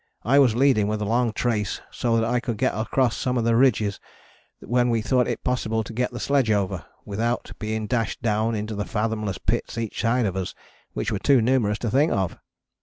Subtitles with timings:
[0.23, 3.43] I was leading with a long trace so that I could get across some of
[3.43, 3.99] the ridges
[4.59, 8.73] when we thought it possible to get the sledge over without being dashed down into
[8.73, 10.55] the fathomless pits each side of us
[10.93, 12.39] which were too numerous to think of.